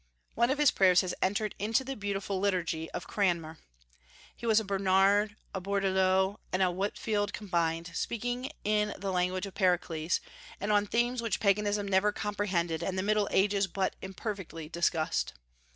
One 0.33 0.49
of 0.49 0.57
his 0.57 0.71
prayers 0.71 1.01
has 1.01 1.13
entered 1.21 1.53
into 1.59 1.83
the 1.83 1.95
beautiful 1.95 2.39
liturgy 2.39 2.89
of 2.89 3.05
Cranmer. 3.05 3.59
He 4.35 4.47
was 4.47 4.59
a 4.59 4.63
Bernard, 4.63 5.35
a 5.53 5.61
Bourdaloue, 5.61 6.37
and 6.51 6.63
a 6.63 6.71
Whitefield 6.71 7.33
combined, 7.33 7.91
speaking 7.93 8.49
in 8.63 8.95
the 8.97 9.11
language 9.11 9.45
of 9.45 9.53
Pericles, 9.53 10.19
and 10.59 10.71
on 10.71 10.87
themes 10.87 11.21
which 11.21 11.39
Paganism 11.39 11.87
never 11.87 12.11
comprehended 12.11 12.81
and 12.81 12.97
the 12.97 13.03
Middle 13.03 13.27
Ages 13.31 13.67
but 13.67 13.95
imperfectly 14.01 14.67
discussed. 14.67 15.35